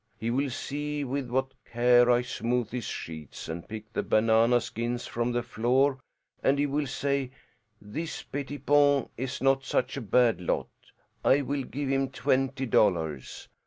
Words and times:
He 0.17 0.31
will 0.31 0.49
see 0.49 1.03
with 1.03 1.29
what 1.29 1.53
care 1.63 2.09
I 2.09 2.23
smooth 2.23 2.71
his 2.71 2.85
sheets 2.85 3.47
and 3.47 3.67
pick 3.69 3.93
the 3.93 4.01
banana 4.01 4.59
skins 4.59 5.05
from 5.05 5.31
the 5.31 5.43
floor, 5.43 5.99
and 6.41 6.57
he 6.57 6.65
will 6.65 6.87
say, 6.87 7.29
'This 7.79 8.23
Pettipon 8.23 9.09
is 9.15 9.41
not 9.43 9.63
such 9.63 9.97
a 9.97 10.01
bad 10.01 10.41
lot. 10.41 10.69
I 11.23 11.43
will 11.43 11.61
give 11.61 11.87
him 11.89 12.09
twenty 12.09 12.65
dollars.' 12.65 13.47